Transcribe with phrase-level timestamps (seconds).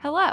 [0.00, 0.32] Hello.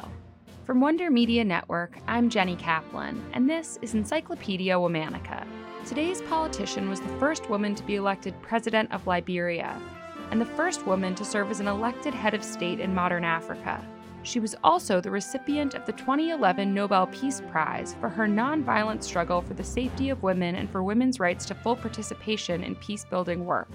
[0.64, 5.44] From Wonder Media Network, I'm Jenny Kaplan, and this is Encyclopedia Womannica.
[5.88, 9.82] Today's politician was the first woman to be elected president of Liberia,
[10.30, 13.84] and the first woman to serve as an elected head of state in modern Africa.
[14.22, 19.42] She was also the recipient of the 2011 Nobel Peace Prize for her nonviolent struggle
[19.42, 23.48] for the safety of women and for women's rights to full participation in peace building
[23.48, 23.70] work.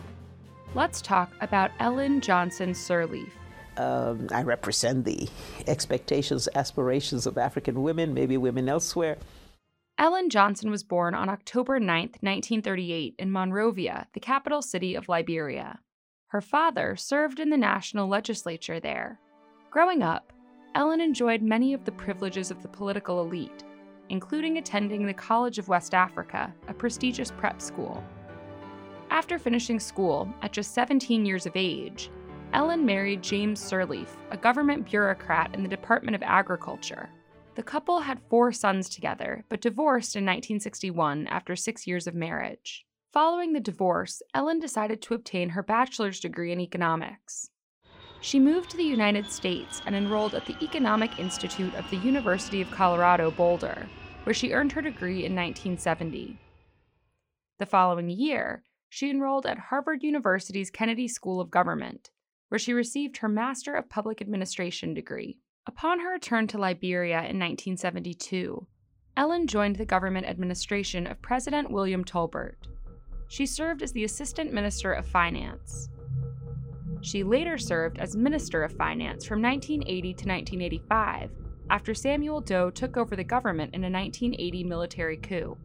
[0.77, 3.31] Let's talk about Ellen Johnson Sirleaf.
[3.77, 5.29] Um, I represent the
[5.67, 9.17] expectations, aspirations of African women, maybe women elsewhere.
[9.99, 15.81] Ellen Johnson was born on October 9, 1938, in Monrovia, the capital city of Liberia.
[16.29, 19.21] Her father served in the national legislature there.
[19.71, 20.33] Growing up,
[20.75, 23.65] Ellen enjoyed many of the privileges of the political elite,
[24.09, 28.03] including attending the College of West Africa, a prestigious prep school.
[29.11, 32.11] After finishing school at just 17 years of age,
[32.53, 37.09] Ellen married James Sirleaf, a government bureaucrat in the Department of Agriculture.
[37.55, 42.85] The couple had four sons together, but divorced in 1961 after six years of marriage.
[43.13, 47.51] Following the divorce, Ellen decided to obtain her bachelor's degree in economics.
[48.21, 52.61] She moved to the United States and enrolled at the Economic Institute of the University
[52.61, 53.89] of Colorado Boulder,
[54.25, 56.37] where she earned her degree in 1970.
[57.59, 62.11] The following year, she enrolled at Harvard University's Kennedy School of Government,
[62.51, 65.39] where she received her Master of Public Administration degree.
[65.67, 68.67] Upon her return to Liberia in 1972,
[69.17, 72.57] Ellen joined the government administration of President William Tolbert.
[73.29, 75.89] She served as the Assistant Minister of Finance.
[77.03, 81.31] She later served as Minister of Finance from 1980 to 1985
[81.71, 85.57] after Samuel Doe took over the government in a 1980 military coup.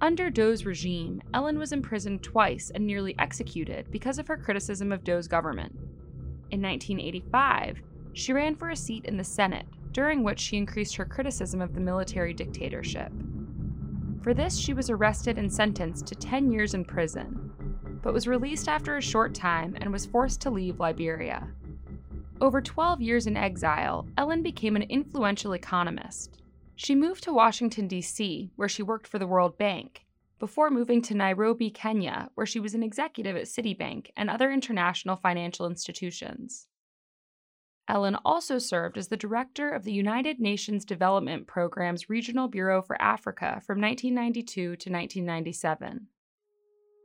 [0.00, 5.04] Under Doe's regime, Ellen was imprisoned twice and nearly executed because of her criticism of
[5.04, 5.76] Doe's government.
[6.52, 7.80] In 1985,
[8.12, 11.72] she ran for a seat in the Senate, during which she increased her criticism of
[11.72, 13.10] the military dictatorship.
[14.22, 17.52] For this, she was arrested and sentenced to 10 years in prison,
[18.02, 21.48] but was released after a short time and was forced to leave Liberia.
[22.42, 26.42] Over 12 years in exile, Ellen became an influential economist.
[26.76, 30.04] She moved to Washington, D.C., where she worked for the World Bank,
[30.42, 35.14] before moving to Nairobi, Kenya, where she was an executive at Citibank and other international
[35.14, 36.66] financial institutions.
[37.86, 43.00] Ellen also served as the director of the United Nations Development Program's Regional Bureau for
[43.00, 46.08] Africa from 1992 to 1997.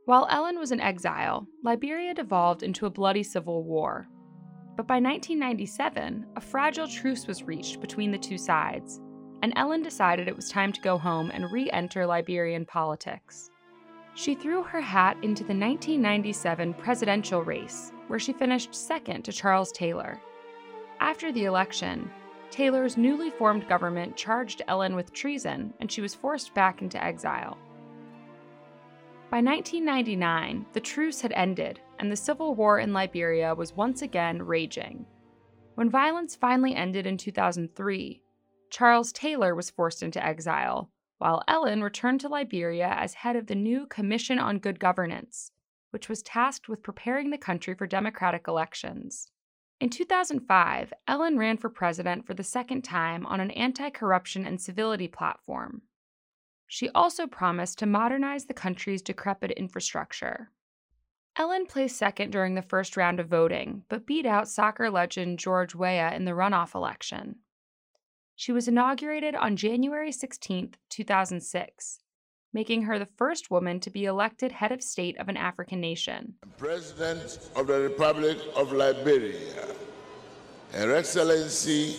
[0.06, 4.08] While Ellen was in exile, Liberia devolved into a bloody civil war.
[4.76, 9.00] But by 1997, a fragile truce was reached between the two sides,
[9.42, 13.50] and Ellen decided it was time to go home and re enter Liberian politics.
[14.14, 19.70] She threw her hat into the 1997 presidential race, where she finished second to Charles
[19.70, 20.20] Taylor.
[20.98, 22.10] After the election,
[22.50, 27.56] Taylor's newly formed government charged Ellen with treason, and she was forced back into exile.
[29.30, 34.42] By 1999, the truce had ended, and the civil war in Liberia was once again
[34.42, 35.04] raging.
[35.74, 38.22] When violence finally ended in 2003,
[38.70, 43.54] Charles Taylor was forced into exile, while Ellen returned to Liberia as head of the
[43.54, 45.52] new Commission on Good Governance,
[45.90, 49.30] which was tasked with preparing the country for democratic elections.
[49.80, 54.60] In 2005, Ellen ran for president for the second time on an anti corruption and
[54.60, 55.82] civility platform.
[56.66, 60.50] She also promised to modernize the country's decrepit infrastructure.
[61.36, 65.74] Ellen placed second during the first round of voting, but beat out soccer legend George
[65.74, 67.36] Weah in the runoff election.
[68.40, 71.98] She was inaugurated on January 16, 2006,
[72.52, 76.34] making her the first woman to be elected head of state of an African nation.
[76.56, 79.66] President of the Republic of Liberia,
[80.70, 81.96] Her Excellency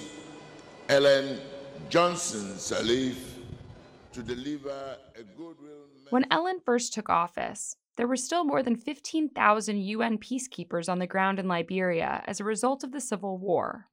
[0.88, 1.42] Ellen
[1.90, 3.18] Johnson Sirleaf,
[4.14, 5.90] to deliver a goodwill.
[6.10, 11.06] When Ellen first took office, there were still more than 15,000 UN peacekeepers on the
[11.06, 13.88] ground in Liberia as a result of the civil war.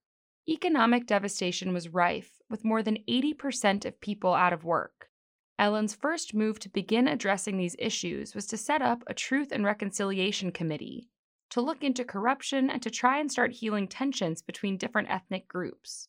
[0.48, 5.08] Economic devastation was rife, with more than 80% of people out of work.
[5.58, 9.64] Ellen's first move to begin addressing these issues was to set up a Truth and
[9.64, 11.08] Reconciliation Committee
[11.50, 16.08] to look into corruption and to try and start healing tensions between different ethnic groups.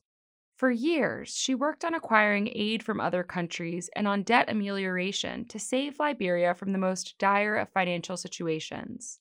[0.58, 5.60] For years, she worked on acquiring aid from other countries and on debt amelioration to
[5.60, 9.20] save Liberia from the most dire of financial situations.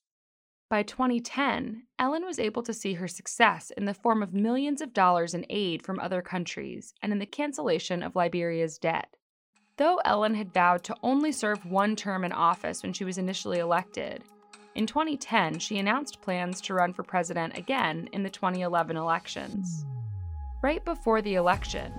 [0.68, 4.92] By 2010, Ellen was able to see her success in the form of millions of
[4.92, 9.14] dollars in aid from other countries and in the cancellation of Liberia's debt.
[9.76, 13.60] Though Ellen had vowed to only serve one term in office when she was initially
[13.60, 14.24] elected,
[14.74, 19.84] in 2010 she announced plans to run for president again in the 2011 elections.
[20.64, 21.92] Right before the election,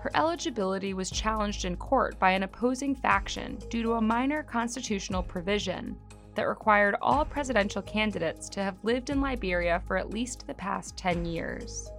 [0.00, 5.22] her eligibility was challenged in court by an opposing faction due to a minor constitutional
[5.22, 5.98] provision
[6.34, 10.96] that required all presidential candidates to have lived in Liberia for at least the past
[10.96, 11.90] 10 years.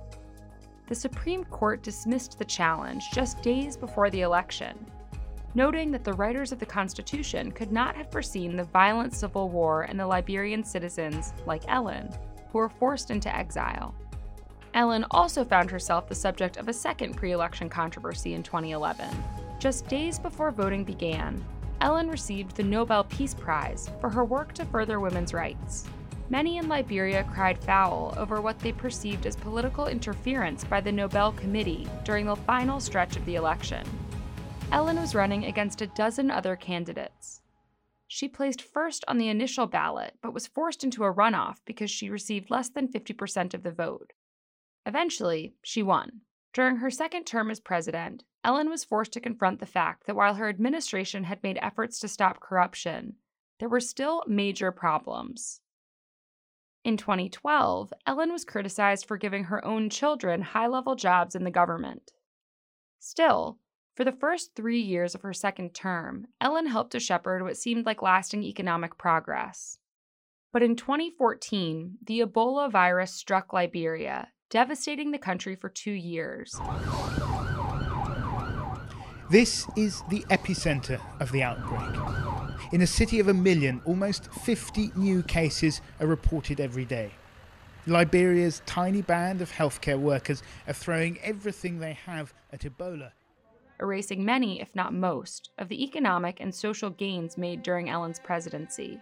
[0.88, 4.86] The Supreme Court dismissed the challenge just days before the election,
[5.56, 9.84] noting that the writers of the Constitution could not have foreseen the violent civil war
[9.84, 12.14] and the Liberian citizens, like Ellen,
[12.52, 13.96] who were forced into exile.
[14.76, 19.08] Ellen also found herself the subject of a second pre election controversy in 2011.
[19.58, 21.44] Just days before voting began,
[21.86, 25.86] Ellen received the Nobel Peace Prize for her work to further women's rights.
[26.32, 31.32] Many in Liberia cried foul over what they perceived as political interference by the Nobel
[31.34, 33.86] Committee during the final stretch of the election.
[34.72, 37.44] Ellen was running against a dozen other candidates.
[38.08, 42.10] She placed first on the initial ballot, but was forced into a runoff because she
[42.10, 44.14] received less than 50% of the vote.
[44.88, 46.22] Eventually, she won.
[46.52, 50.36] During her second term as president, Ellen was forced to confront the fact that while
[50.36, 53.16] her administration had made efforts to stop corruption,
[53.60, 55.62] there were still major problems.
[56.84, 61.50] In 2012, Ellen was criticized for giving her own children high level jobs in the
[61.50, 62.12] government.
[63.00, 63.58] Still,
[63.96, 67.88] for the first three years of her second term, Ellen helped to shepherd what seemed
[67.88, 69.80] like lasting economic progress.
[70.54, 76.56] But in 2014, the Ebola virus struck Liberia, devastating the country for two years.
[79.30, 82.72] This is the epicenter of the outbreak.
[82.72, 87.10] In a city of a million, almost 50 new cases are reported every day.
[87.88, 93.13] Liberia's tiny band of healthcare workers are throwing everything they have at Ebola.
[93.81, 99.01] Erasing many, if not most, of the economic and social gains made during Ellen's presidency.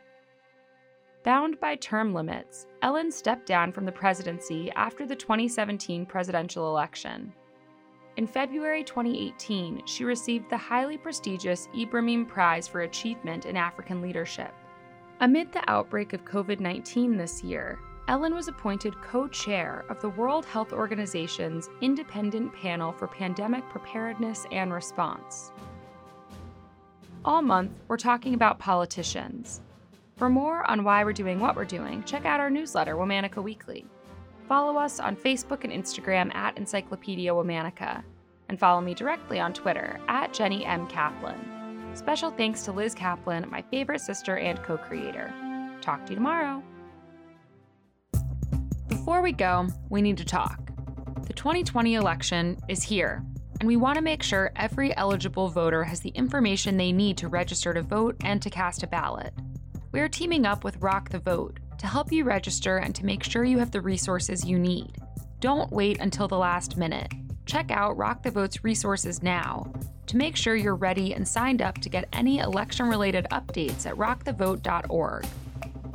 [1.23, 7.33] Bound by term limits, Ellen stepped down from the presidency after the 2017 presidential election.
[8.15, 14.53] In February 2018, she received the highly prestigious Ibrahim Prize for Achievement in African Leadership.
[15.19, 20.09] Amid the outbreak of COVID 19 this year, Ellen was appointed co chair of the
[20.09, 25.51] World Health Organization's Independent Panel for Pandemic Preparedness and Response.
[27.25, 29.61] All month, we're talking about politicians,
[30.17, 33.87] for more on why we're doing what we're doing, check out our newsletter, Womannica Weekly.
[34.47, 38.03] Follow us on Facebook and Instagram at Encyclopedia Womannica,
[38.49, 40.85] and follow me directly on Twitter at Jenny M.
[40.87, 41.39] Kaplan.
[41.93, 45.33] Special thanks to Liz Kaplan, my favorite sister and co creator.
[45.81, 46.61] Talk to you tomorrow.
[48.89, 50.71] Before we go, we need to talk.
[51.25, 53.23] The 2020 election is here,
[53.59, 57.29] and we want to make sure every eligible voter has the information they need to
[57.29, 59.33] register to vote and to cast a ballot
[59.93, 63.23] we are teaming up with Rock the Vote to help you register and to make
[63.23, 64.97] sure you have the resources you need.
[65.39, 67.11] Don't wait until the last minute.
[67.45, 69.71] Check out Rock the Vote's resources now
[70.07, 73.95] to make sure you're ready and signed up to get any election related updates at
[73.95, 75.25] rockthevote.org.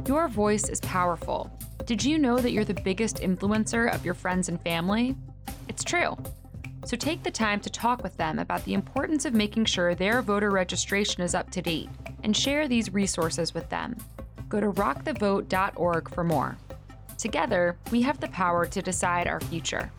[0.07, 1.51] Your voice is powerful.
[1.87, 5.17] Did you know that you're the biggest influencer of your friends and family?
[5.69, 6.17] It's true.
[6.85, 10.23] So take the time to talk with them about the importance of making sure their
[10.23, 11.91] voter registration is up to date
[12.23, 13.97] and share these resources with them.
[14.49, 16.57] Go to rockthevote.org for more.
[17.17, 19.91] Together, we have the power to decide our future.